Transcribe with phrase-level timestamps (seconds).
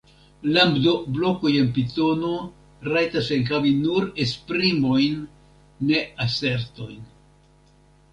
[0.53, 2.31] Lambdo-blokoj en Pitono
[2.89, 5.21] rajtas enhavi nur esprimojn,
[5.91, 7.05] ne asertojn.